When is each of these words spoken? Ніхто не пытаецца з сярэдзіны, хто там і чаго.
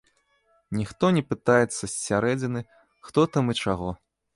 Ніхто 0.79 1.11
не 1.19 1.23
пытаецца 1.35 1.77
з 1.85 1.93
сярэдзіны, 2.07 2.59
хто 3.07 3.31
там 3.37 3.45
і 3.57 3.63
чаго. 3.65 3.99